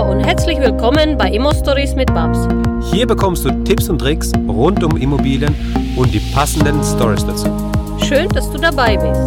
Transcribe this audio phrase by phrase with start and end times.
[0.00, 2.48] Hallo und herzlich willkommen bei Immo Stories mit Babs.
[2.90, 5.54] Hier bekommst du Tipps und Tricks rund um Immobilien
[5.94, 7.48] und die passenden Stories dazu.
[8.06, 9.20] Schön, dass du dabei bist.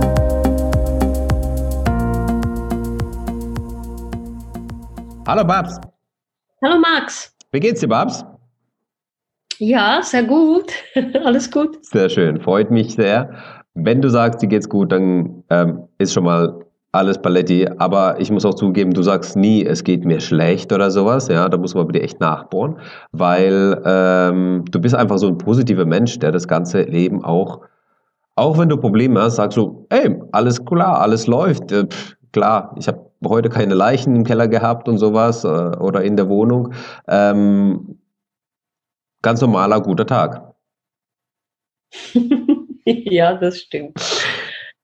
[5.28, 5.80] Hallo Babs.
[6.64, 7.36] Hallo Max.
[7.52, 8.26] Wie geht's dir, Babs?
[9.60, 10.72] Ja, sehr gut.
[11.24, 11.86] Alles gut.
[11.86, 13.30] Sehr schön, freut mich sehr.
[13.76, 18.30] Wenn du sagst, dir geht's gut, dann ähm, ist schon mal alles Paletti, aber ich
[18.32, 21.74] muss auch zugeben, du sagst nie, es geht mir schlecht oder sowas, ja, da muss
[21.74, 22.78] man dir echt nachbohren,
[23.12, 27.62] weil ähm, du bist einfach so ein positiver Mensch, der das ganze Leben auch,
[28.36, 32.76] auch wenn du Probleme hast, sagst du, ey, alles klar, alles läuft, äh, pff, klar,
[32.78, 36.74] ich habe heute keine Leichen im Keller gehabt und sowas äh, oder in der Wohnung,
[37.08, 37.98] ähm,
[39.24, 40.54] ganz normaler, guter Tag.
[42.86, 43.98] ja, das stimmt.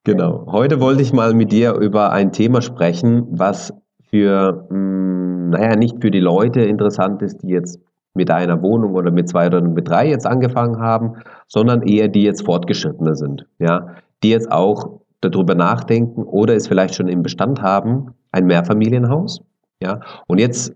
[0.04, 0.46] Genau.
[0.50, 3.74] Heute wollte ich mal mit dir über ein Thema sprechen, was
[4.08, 7.80] für, mh, hm, naja, nicht für die Leute interessant ist, die jetzt
[8.14, 11.16] mit einer Wohnung oder mit zwei oder mit drei jetzt angefangen haben,
[11.46, 16.94] sondern eher die jetzt fortgeschrittene sind, ja, die jetzt auch darüber nachdenken oder es vielleicht
[16.94, 19.42] schon im Bestand haben, ein Mehrfamilienhaus,
[19.82, 20.74] ja, und jetzt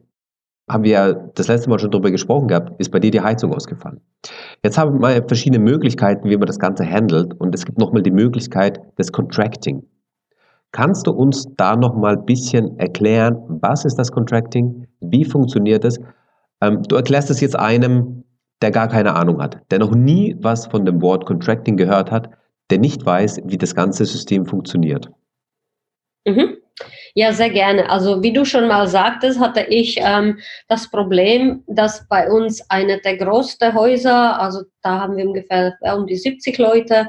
[0.69, 3.53] haben wir ja das letzte Mal schon darüber gesprochen gehabt, ist bei dir die Heizung
[3.53, 4.01] ausgefallen.
[4.63, 8.11] Jetzt haben wir verschiedene Möglichkeiten, wie man das Ganze handelt und es gibt nochmal die
[8.11, 9.85] Möglichkeit des Contracting.
[10.73, 16.01] Kannst du uns da nochmal ein bisschen erklären, was ist das Contracting, wie funktioniert es?
[16.61, 18.25] Ähm, du erklärst es jetzt einem,
[18.63, 22.31] der gar keine Ahnung hat, der noch nie was von dem Wort Contracting gehört hat,
[22.71, 25.11] der nicht weiß, wie das ganze System funktioniert.
[26.27, 26.57] Mhm.
[27.15, 27.89] Ja, sehr gerne.
[27.89, 33.01] Also wie du schon mal sagtest, hatte ich ähm, das Problem, dass bei uns eine
[33.01, 37.07] der größten Häuser, also da haben wir ungefähr um die 70 Leute,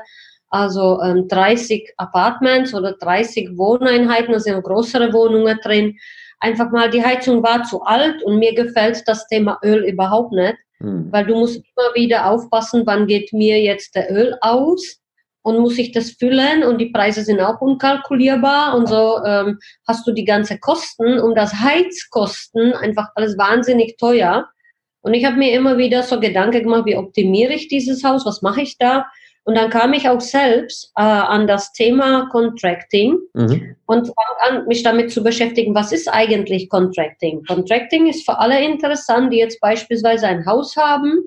[0.50, 5.98] also ähm, 30 Apartments oder 30 Wohneinheiten, da sind größere Wohnungen drin.
[6.40, 10.56] Einfach mal, die Heizung war zu alt und mir gefällt das Thema Öl überhaupt nicht,
[10.78, 11.12] hm.
[11.12, 15.02] weil du musst immer wieder aufpassen, wann geht mir jetzt der Öl aus
[15.46, 20.08] und muss ich das füllen und die Preise sind auch unkalkulierbar und so ähm, hast
[20.08, 24.48] du die ganze Kosten und das Heizkosten einfach alles wahnsinnig teuer.
[25.02, 28.42] Und ich habe mir immer wieder so Gedanken gemacht, wie optimiere ich dieses Haus, was
[28.42, 29.06] mache ich da?
[29.44, 33.76] Und dann kam ich auch selbst äh, an das Thema Contracting mhm.
[33.86, 37.44] und fang an, mich damit zu beschäftigen, was ist eigentlich Contracting?
[37.44, 41.20] Contracting ist für alle interessant, die jetzt beispielsweise ein Haus haben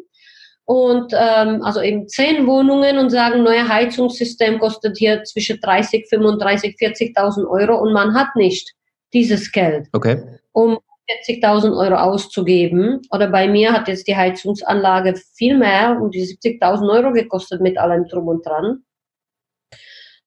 [0.69, 6.77] und ähm, also eben zehn Wohnungen und sagen, neuer Heizungssystem kostet hier zwischen 30, 35,
[6.79, 8.75] 40.000 Euro und man hat nicht
[9.15, 10.23] dieses Geld, okay.
[10.53, 10.78] um
[11.27, 13.01] 40.000 Euro auszugeben.
[13.11, 17.78] Oder bei mir hat jetzt die Heizungsanlage viel mehr, um die 70.000 Euro gekostet mit
[17.78, 18.83] allem drum und dran.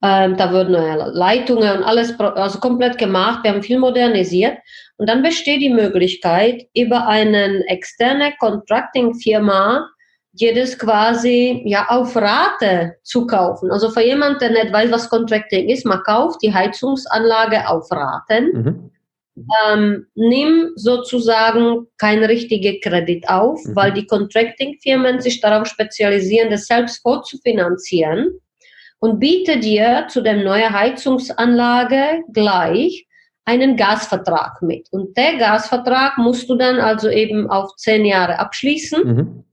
[0.03, 3.43] Ähm, da wurden neue Leitungen und alles also komplett gemacht.
[3.43, 4.57] Wir haben viel modernisiert.
[4.97, 9.87] Und dann besteht die Möglichkeit, über eine externe Contracting-Firma
[10.33, 13.71] jedes quasi ja auf Rate zu kaufen.
[13.71, 18.51] Also für jemanden, der nicht weiß, was Contracting ist, man kauft die Heizungsanlage auf Raten,
[18.53, 18.91] mhm.
[19.67, 23.75] ähm, nimm sozusagen kein richtiger Kredit auf, mhm.
[23.75, 28.39] weil die Contracting-Firmen sich darauf spezialisieren, das selbst vorzufinanzieren
[28.99, 33.05] und biete dir zu der neuen Heizungsanlage gleich
[33.43, 34.87] einen Gasvertrag mit.
[34.91, 39.03] Und der Gasvertrag musst du dann also eben auf zehn Jahre abschließen.
[39.03, 39.43] Mhm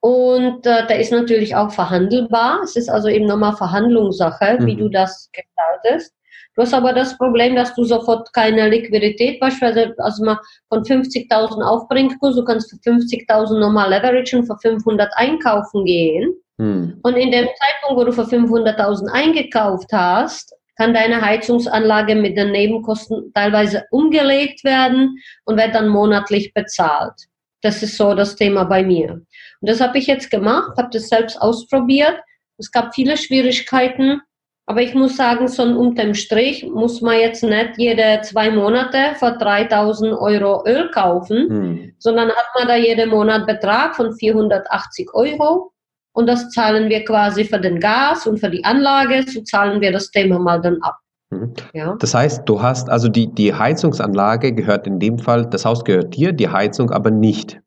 [0.00, 2.60] und äh, der ist natürlich auch verhandelbar.
[2.62, 4.66] Es ist also eben nochmal Verhandlungssache, mhm.
[4.66, 6.14] wie du das gestaltest.
[6.54, 10.38] Du hast aber das Problem, dass du sofort keine Liquidität beispielsweise also mal
[10.68, 12.38] von 50.000 aufbringen kannst.
[12.38, 16.34] Du kannst für 50.000 nochmal leveragen, für 500 einkaufen gehen.
[16.56, 16.98] Mhm.
[17.02, 22.52] Und in dem Zeitpunkt, wo du für 500.000 eingekauft hast, kann deine Heizungsanlage mit den
[22.52, 27.14] Nebenkosten teilweise umgelegt werden und wird dann monatlich bezahlt.
[27.62, 29.12] Das ist so das Thema bei mir.
[29.12, 32.20] Und das habe ich jetzt gemacht, habe das selbst ausprobiert.
[32.58, 34.20] Es gab viele Schwierigkeiten,
[34.66, 39.32] aber ich muss sagen, so unterm Strich muss man jetzt nicht jede zwei Monate für
[39.32, 41.94] 3000 Euro Öl kaufen, hm.
[41.98, 45.72] sondern hat man da jeden Monat Betrag von 480 Euro.
[46.12, 49.90] Und das zahlen wir quasi für den Gas und für die Anlage, so zahlen wir
[49.90, 50.96] das Thema mal dann ab.
[51.30, 51.52] Mhm.
[51.74, 51.96] Ja.
[51.98, 56.16] Das heißt, du hast also die, die Heizungsanlage gehört in dem Fall, das Haus gehört
[56.16, 57.60] dir, die Heizung aber nicht.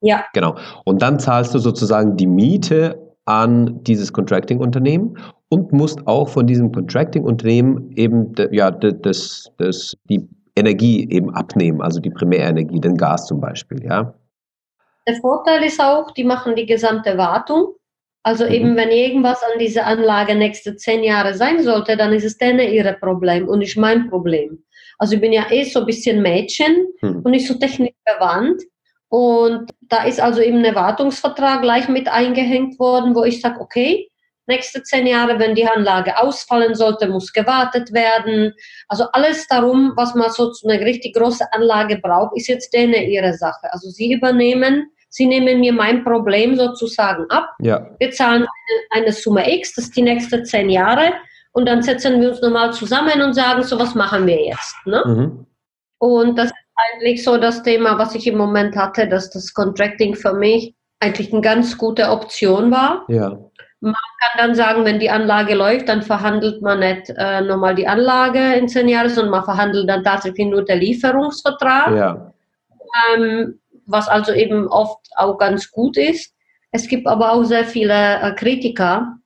[0.00, 0.24] Ja.
[0.32, 0.56] Genau.
[0.84, 5.18] Und dann zahlst du sozusagen die Miete an dieses Contracting-Unternehmen
[5.50, 12.00] und musst auch von diesem Contracting-Unternehmen eben ja, das, das, die Energie eben abnehmen, also
[12.00, 14.14] die Primärenergie, den Gas zum Beispiel, ja.
[15.06, 17.74] Der Vorteil ist auch, die machen die gesamte Wartung
[18.22, 18.52] also mhm.
[18.52, 22.72] eben, wenn irgendwas an dieser Anlage nächste zehn Jahre sein sollte, dann ist es denen
[22.72, 24.64] ihr Problem und nicht mein Problem.
[24.98, 27.22] Also ich bin ja eh so ein bisschen Mädchen Hm.
[27.24, 28.62] und nicht so technikverwandt.
[29.08, 34.08] Und da ist also eben ein Wartungsvertrag gleich mit eingehängt worden, wo ich sage, okay,
[34.46, 38.52] nächste zehn Jahre, wenn die Anlage ausfallen sollte, muss gewartet werden.
[38.88, 43.08] Also alles darum, was man so zu einer richtig großen Anlage braucht, ist jetzt denen
[43.08, 43.72] ihre Sache.
[43.72, 47.50] Also sie übernehmen, sie nehmen mir mein Problem sozusagen ab.
[47.60, 51.12] Ja, Wir zahlen eine, eine Summe X, das ist die nächste zehn Jahre.
[51.52, 54.74] Und dann setzen wir uns nochmal zusammen und sagen, so was machen wir jetzt.
[54.86, 55.02] Ne?
[55.04, 55.46] mhm.
[55.98, 60.14] Und das ist eigentlich so das Thema, was ich im Moment hatte, dass das Contracting
[60.14, 63.04] für mich eigentlich eine ganz gute Option war.
[63.08, 63.30] ja,
[63.80, 67.88] Man kann dann sagen, wenn die Anlage läuft, dann verhandelt man nicht äh, nochmal die
[67.88, 72.32] Anlage in zehn Jahren, sondern man verhandelt dann tatsächlich nur den Lieferungsvertrag, ja,
[73.14, 73.58] ähm,
[73.90, 76.32] was also eben oft auch ganz gut ist.
[76.72, 79.16] Es gibt aber auch sehr viele äh, Kritiker,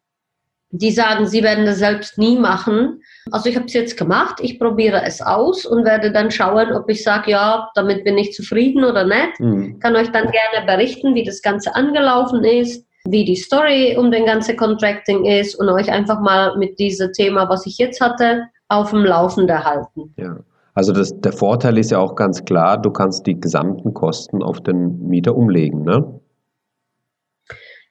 [0.70, 3.00] die sagen, sie werden das selbst nie machen.
[3.30, 6.90] Also ich habe es jetzt gemacht, ich probiere es aus und werde dann schauen, ob
[6.90, 9.38] ich sage, ja, damit bin ich zufrieden oder nicht.
[9.38, 9.78] mhm.
[9.78, 14.26] Kann euch dann gerne berichten, wie das Ganze angelaufen ist, wie die Story um den
[14.26, 18.90] ganzen Contracting ist und euch einfach mal mit diesem Thema, was ich jetzt hatte, auf
[18.90, 20.14] dem Laufenden halten.
[20.16, 20.36] ja.
[20.74, 24.60] Also das, der Vorteil ist ja auch ganz klar, du kannst die gesamten Kosten auf
[24.60, 26.20] den Mieter umlegen, ne?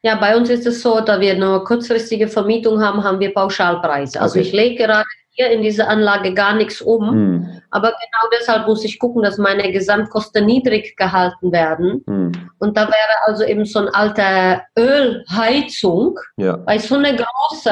[0.02, 4.20] Ja, bei uns ist es so, da wir nur kurzfristige Vermietung haben, haben wir Pauschalpreise.
[4.20, 4.48] Also Okay.
[4.48, 7.60] ich lege gerade hier in dieser Anlage gar nichts um, Mhm.
[7.70, 12.04] aber genau deshalb muss ich gucken, dass meine Gesamtkosten niedrig gehalten werden.
[12.06, 12.32] Mhm.
[12.58, 17.70] Und da wäre also eben so eine alte Ölheizung, Ja, weil so eine große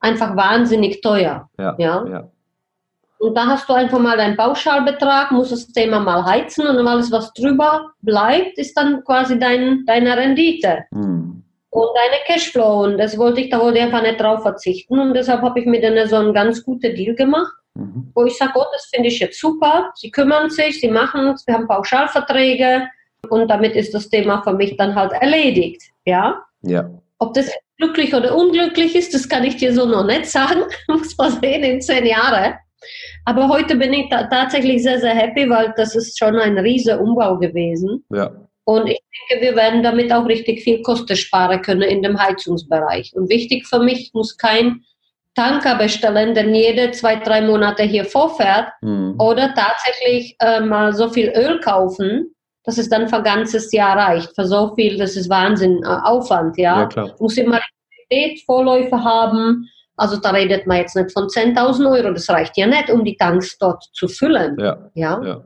[0.00, 1.48] einfach wahnsinnig teuer.
[1.58, 2.04] ja, Ja.
[2.06, 2.28] ja,
[3.18, 7.10] Und da hast du einfach mal deinen Pauschalbetrag, musst das Thema mal heizen und alles,
[7.10, 11.42] was drüber bleibt, ist dann quasi dein, deine Rendite Mhm.
[11.70, 12.84] und deine Cashflow.
[12.84, 14.98] Und das wollte ich, da wollte ich einfach nicht drauf verzichten.
[14.98, 18.10] Und deshalb habe ich mir dann so einen ganz guten Deal gemacht, Mhm.
[18.14, 19.90] wo ich sage, oh, das finde ich jetzt super.
[19.94, 22.88] Sie kümmern sich, sie machen es, wir haben Pauschalverträge
[23.30, 25.82] und damit ist das Thema für mich dann halt erledigt.
[26.04, 26.42] Ja.
[26.62, 26.88] ja,
[27.18, 30.60] Ob das glücklich oder unglücklich ist, das kann ich dir so noch nicht sagen.
[30.88, 32.54] Muss man sehen in zehn Jahren.
[33.24, 37.00] Aber heute bin ich ta tatsächlich sehr, sehr happy, weil das ist schon ein riesiger
[37.00, 38.04] Umbau gewesen.
[38.10, 38.30] ja,
[38.64, 39.00] Und ich
[39.30, 43.12] denke, wir werden damit auch richtig viel Kosten sparen können in dem Heizungsbereich.
[43.14, 44.82] Und wichtig für mich, ich muss kein
[45.34, 49.16] Tanker bestellen, der jede zwei, drei Monate hier vorfährt mhm.
[49.18, 52.34] oder tatsächlich äh, mal so viel Öl kaufen,
[52.64, 54.34] dass es dann für ein ganzes Jahr reicht.
[54.34, 56.82] Für so viel, das ist Wahnsinn, äh, Aufwand, ja.
[56.82, 57.08] ja, klar.
[57.18, 57.60] Du musst immer
[58.46, 59.68] Vorläufe haben.
[59.96, 63.16] Also da redet man jetzt nicht von 10.000 Euro, das reicht ja nicht, um die
[63.16, 64.56] Tanks dort zu füllen.
[64.58, 65.22] Ja, Ja.
[65.24, 65.44] ja,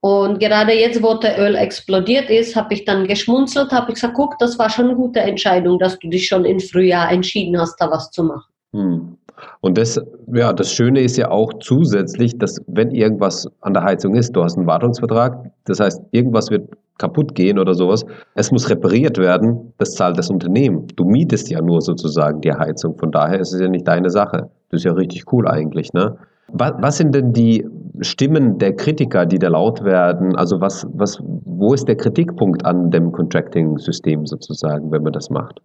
[0.00, 4.14] Und gerade jetzt, wo der Öl explodiert ist, habe ich dann geschmunzelt, habe ich gesagt,
[4.14, 7.76] guck, das war schon eine gute Entscheidung, dass du dich schon im Frühjahr entschieden hast,
[7.78, 8.52] da was zu machen.
[8.72, 9.18] Hm.
[9.60, 10.00] Und das,
[10.32, 14.42] ja, das Schöne ist ja auch zusätzlich, dass wenn irgendwas an der Heizung ist, du
[14.42, 16.68] hast einen Wartungsvertrag, das heißt, irgendwas wird
[16.98, 18.04] kaputt gehen oder sowas,
[18.34, 20.86] es muss repariert werden, das zahlt das Unternehmen.
[20.96, 24.50] Du mietest ja nur sozusagen die Heizung, von daher ist es ja nicht deine Sache.
[24.70, 26.16] Das ist ja richtig cool eigentlich, ne?
[26.48, 27.66] Was, was sind denn die
[28.00, 30.36] Stimmen der Kritiker, die da laut werden?
[30.36, 35.60] Also was, was, wo ist der Kritikpunkt an dem Contracting-System sozusagen, wenn man das macht?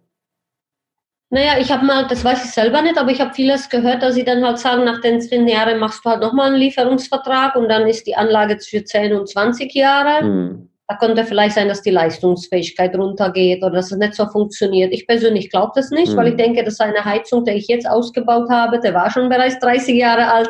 [1.30, 4.14] Naja, ich habe mal, das weiß ich selber nicht, aber ich habe vieles gehört, dass
[4.14, 7.68] sie dann halt sagen, nach den zehn Jahren machst du halt nochmal einen Lieferungsvertrag und
[7.68, 10.20] dann ist die Anlage für 10 und 20 Jahre.
[10.24, 10.67] Hm.
[10.90, 14.90] Da könnte vielleicht sein, dass die Leistungsfähigkeit runtergeht oder dass es nicht so funktioniert.
[14.92, 16.16] Ich persönlich glaube das nicht, Mhm.
[16.16, 19.58] weil ich denke, dass eine Heizung, die ich jetzt ausgebaut habe, der war schon bereits
[19.58, 20.48] 30 Jahre alt.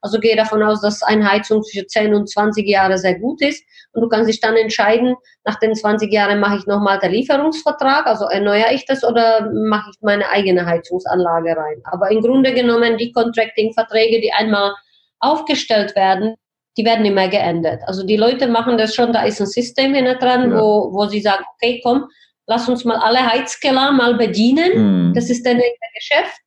[0.00, 3.62] Also gehe davon aus, dass eine Heizung zwischen 10 und 20 Jahre sehr gut ist.
[3.92, 8.06] Und du kannst dich dann entscheiden, nach den 20 Jahren mache ich nochmal den Lieferungsvertrag,
[8.06, 11.82] also erneuere ich das oder mache ich meine eigene Heizungsanlage rein.
[11.90, 14.72] Aber im Grunde genommen, die Contracting-Verträge, die einmal
[15.18, 16.36] aufgestellt werden,
[16.80, 17.82] die werden immer geändert.
[17.86, 20.60] Also die Leute machen das schon, da ist ein System hinten dran, Ja.
[20.60, 22.06] wo, wo sie sagen, okay, komm,
[22.46, 24.72] lass uns mal alle Heizkeller mal bedienen.
[24.72, 25.12] Hm.
[25.14, 26.38] Das ist dann ihr Geschäft.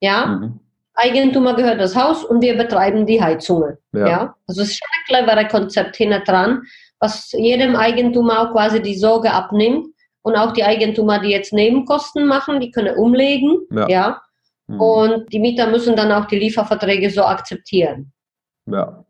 [0.00, 0.60] Ja, Mhm.
[0.94, 3.78] Eigentümer gehört das Haus und wir betreiben die Heizungen.
[3.94, 4.06] Ja.
[4.06, 4.34] Ja.
[4.46, 6.62] Also es ist schon ein cleveres Konzept hinten dran,
[7.00, 9.86] was jedem Eigentümer auch quasi die Sorge abnimmt.
[10.20, 13.58] Und auch die Eigentümer, die jetzt Nebenkosten machen, die können umlegen.
[13.70, 13.88] Ja.
[13.88, 14.22] ja.
[14.68, 14.80] Hm.
[14.80, 18.12] Und die Mieter müssen dann auch die Lieferverträge so akzeptieren.
[18.66, 19.02] Ja.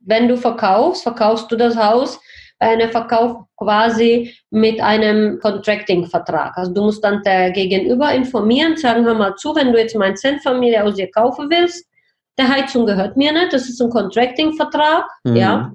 [0.00, 2.20] Wenn du verkaufst, verkaufst du das Haus
[2.58, 6.56] bei einem Verkauf quasi mit einem Contracting-Vertrag.
[6.56, 10.16] Also du musst dann der Gegenüber informieren, sagen, hör mal zu, wenn du jetzt mein
[10.16, 11.86] Zentfamilie aus dir kaufen willst,
[12.38, 15.36] der Heizung gehört mir nicht, das ist ein Contracting-Vertrag, Mhm.
[15.36, 15.72] ja,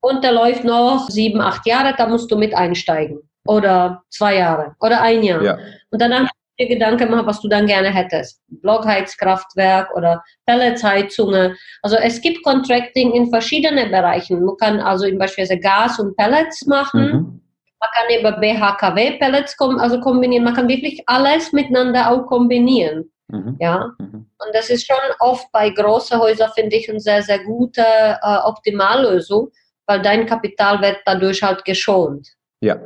[0.00, 3.20] und der läuft noch sieben, acht Jahre, da musst du mit einsteigen.
[3.46, 5.42] Oder zwei Jahre oder ein Jahr.
[5.42, 5.58] Ja.
[5.90, 8.40] Und danach dir Gedanken machen, was du dann gerne hättest.
[8.48, 11.56] Blockheizkraftwerk oder Pelletsheizungen.
[11.82, 14.44] Also es gibt Contracting in verschiedenen Bereichen.
[14.44, 17.06] Man kann also beispielsweise Gas und Pellets machen.
[17.06, 17.40] Mhm.
[17.80, 20.44] Man kann über BHKW Pellets kom also kombinieren.
[20.44, 23.10] Man kann wirklich alles miteinander auch kombinieren.
[23.28, 23.56] Mhm.
[23.60, 23.92] Ja.
[23.98, 24.26] Mhm.
[24.38, 28.38] Und das ist schon oft bei großen Häusern, finde ich, eine sehr, sehr gute äh,
[28.44, 29.50] Optimallösung,
[29.86, 32.28] weil dein Kapital wird dadurch halt geschont.
[32.60, 32.78] Ja.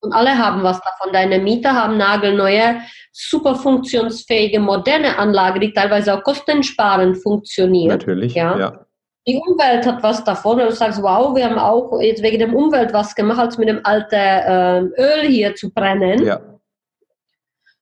[0.00, 1.12] Und alle haben was davon.
[1.12, 2.80] Deine Mieter haben nagelneue,
[3.12, 8.00] super funktionsfähige, moderne Anlage, die teilweise auch kostensparend funktioniert.
[8.00, 8.58] Natürlich, ja.
[8.58, 8.86] ja.
[9.26, 10.60] Die Umwelt hat was davon.
[10.60, 13.68] Und du sagst, wow, wir haben auch jetzt wegen der Umwelt was gemacht, als mit
[13.68, 16.24] dem alten äh, Öl hier zu brennen.
[16.24, 16.40] Ja.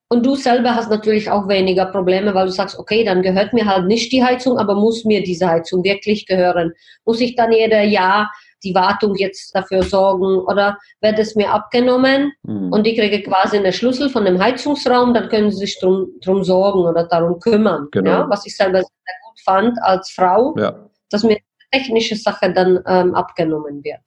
[0.09, 3.67] Und du selber hast natürlich auch weniger Probleme, weil du sagst, okay, dann gehört mir
[3.67, 6.73] halt nicht die Heizung, aber muss mir diese Heizung wirklich gehören?
[7.05, 8.31] Muss ich dann jeder Jahr
[8.65, 12.73] die Wartung jetzt dafür sorgen oder wird es mir abgenommen mhm.
[12.73, 16.43] und ich kriege quasi einen Schlüssel von dem Heizungsraum, dann können sie sich drum, drum
[16.43, 17.89] sorgen oder darum kümmern.
[17.93, 18.11] Genau.
[18.11, 20.89] Ja, was ich selber sehr gut fand als Frau, ja.
[21.11, 21.39] dass mir
[21.73, 24.01] technische Sache dann ähm, abgenommen wird.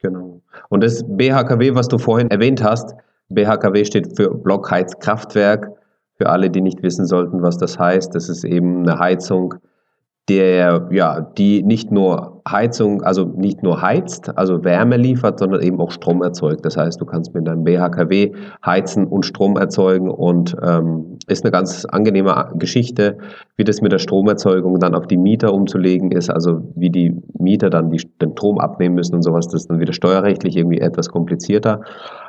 [0.00, 0.42] Genau.
[0.68, 2.94] Und das BHKW, was du vorhin erwähnt hast,
[3.28, 5.70] BHKW steht für Blockheizkraftwerk.
[6.16, 9.54] Für alle, die nicht wissen sollten, was das heißt, das ist eben eine Heizung,
[10.28, 15.80] der, ja, die nicht nur Heizung, also nicht nur heizt, also Wärme liefert, sondern eben
[15.80, 16.66] auch Strom erzeugt.
[16.66, 18.32] Das heißt, du kannst mit deinem BHKW
[18.64, 23.16] heizen und Strom erzeugen und ähm, ist eine ganz angenehme Geschichte,
[23.56, 27.70] wie das mit der Stromerzeugung dann auf die Mieter umzulegen ist, also wie die Mieter
[27.70, 31.08] dann die, den Strom abnehmen müssen und sowas, das ist dann wieder steuerrechtlich irgendwie etwas
[31.08, 31.80] komplizierter.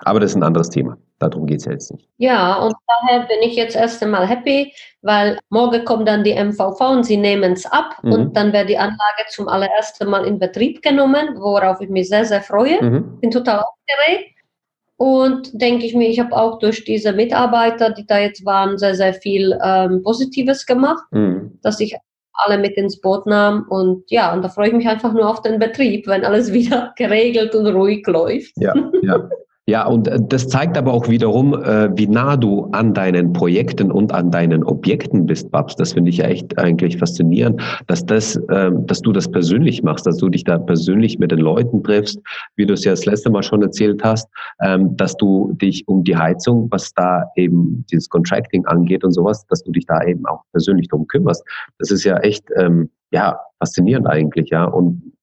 [0.05, 0.97] Aber das ist ein anderes Thema.
[1.19, 2.09] Darum geht es ja jetzt nicht.
[2.17, 6.79] Ja, und daher bin ich jetzt erst einmal happy, weil morgen kommt dann die MVV
[6.81, 8.11] und sie nehmen es ab mhm.
[8.11, 12.25] und dann wird die Anlage zum allerersten Mal in Betrieb genommen, worauf ich mich sehr,
[12.25, 12.83] sehr freue.
[12.83, 13.19] Mhm.
[13.21, 14.31] Bin total aufgeregt.
[14.97, 18.95] Und denke ich mir, ich habe auch durch diese Mitarbeiter, die da jetzt waren, sehr,
[18.95, 21.59] sehr viel ähm, Positives gemacht, mhm.
[21.61, 21.97] dass ich
[22.33, 23.65] alle mit ins Boot nahm.
[23.69, 26.93] Und ja, und da freue ich mich einfach nur auf den Betrieb, wenn alles wieder
[26.97, 28.53] geregelt und ruhig läuft.
[28.57, 29.29] Ja, ja.
[29.67, 33.91] Ja, und äh, das zeigt aber auch wiederum, äh, wie nah du an deinen Projekten
[33.91, 35.75] und an deinen Objekten bist, Babs.
[35.75, 40.05] Das finde ich ja echt eigentlich faszinierend, dass das, ähm, dass du das persönlich machst,
[40.05, 42.19] dass du dich da persönlich mit den Leuten triffst,
[42.55, 44.29] wie du es ja das letzte Mal schon erzählt hast,
[44.61, 49.47] ähm, dass du dich um die Heizung, was da eben dieses Contracting angeht und sowas,
[49.47, 51.43] dass du dich da eben auch persönlich drum kümmerst.
[51.79, 54.65] Das ist ja echt, ähm, ja, faszinierend eigentlich, ja.
[54.65, 55.14] Und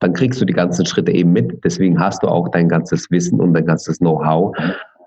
[0.00, 1.64] dann kriegst du die ganzen Schritte eben mit.
[1.64, 4.56] Deswegen hast du auch dein ganzes Wissen und dein ganzes Know-how,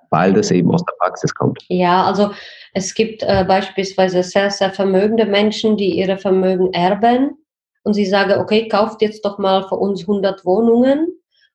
[0.10, 1.60] weil das eben aus der Praxis kommt.
[1.70, 2.32] Ja, also
[2.74, 7.38] es gibt äh, beispielsweise sehr, sehr vermögende Menschen, die ihre Vermögen erben
[7.84, 11.08] und sie sagen, okay, kauft jetzt doch mal für uns 100 Wohnungen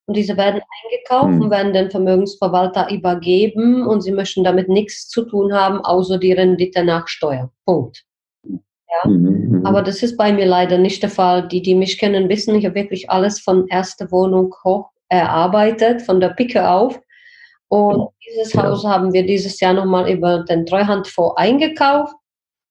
[0.07, 1.43] und diese werden eingekauft hm.
[1.43, 6.33] und werden den Vermögensverwalter übergeben und sie möchten damit nichts zu tun haben, außer die
[6.33, 7.51] Rendite nach Steuer.
[7.65, 8.05] Punkt.
[8.89, 9.09] Ja?
[9.09, 11.49] Mhm, mhm, Aber das ist bei mir leider nicht der Fall.
[11.49, 16.21] Die, die mich kennen, wissen, ich habe wirklich alles von erster Wohnung hoch erarbeitet, von
[16.21, 17.01] der Picke auf.
[17.69, 18.63] Und dieses ja.
[18.63, 22.15] Haus haben wir dieses Jahr nochmal über den Treuhandfonds eingekauft.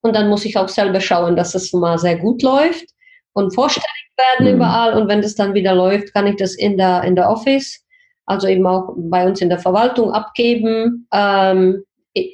[0.01, 2.85] Und dann muss ich auch selber schauen, dass es mal sehr gut läuft
[3.33, 4.55] und vorstellig werden mhm.
[4.55, 4.99] überall.
[4.99, 7.83] Und wenn das dann wieder läuft, kann ich das in der, in der Office,
[8.25, 11.07] also eben auch bei uns in der Verwaltung abgeben.
[11.11, 11.83] Ähm,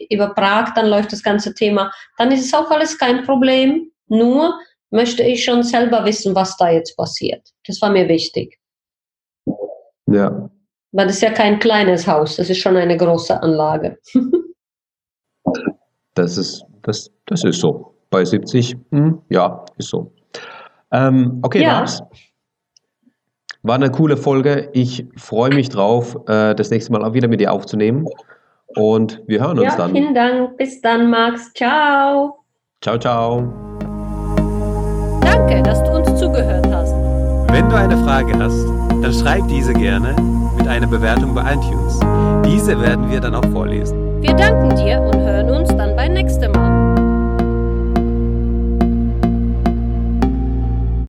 [0.09, 3.91] über Prag, dann läuft das ganze Thema, dann ist es auch alles kein Problem.
[4.07, 4.59] Nur
[4.91, 7.49] möchte ich schon selber wissen, was da jetzt passiert.
[7.65, 8.59] Das war mir wichtig.
[10.07, 10.49] Ja.
[10.91, 13.97] Weil das ist ja kein kleines Haus, das ist schon eine große Anlage.
[16.15, 17.95] das ist, das, das ist so.
[18.09, 20.11] Bei 70, hm, ja, ist so.
[20.91, 21.79] Ähm, okay, ja.
[21.79, 22.03] Max.
[23.63, 24.69] War eine coole Folge.
[24.73, 28.05] Ich freue mich drauf, äh, das nächste Mal auch wieder mit dir aufzunehmen.
[28.75, 29.91] Und wir hören uns ja, dann.
[29.91, 30.57] Vielen Dank.
[30.57, 31.51] Bis dann, Max.
[31.53, 32.39] Ciao.
[32.81, 33.43] Ciao, ciao.
[35.21, 36.93] Danke, dass du uns zugehört hast.
[37.51, 38.65] Wenn du eine Frage hast,
[39.01, 40.15] dann schreib diese gerne
[40.57, 41.99] mit einer Bewertung bei iTunes.
[42.45, 44.21] Diese werden wir dann auch vorlesen.
[44.21, 46.60] Wir danken dir und hören uns dann beim nächsten Mal.